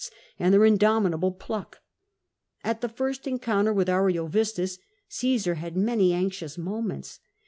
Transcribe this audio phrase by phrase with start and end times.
[0.03, 0.09] s,
[0.39, 1.81] and their indomit able pluck.
[2.63, 7.19] At his first encounter with Ariovistus, Caesar had many anxious moments.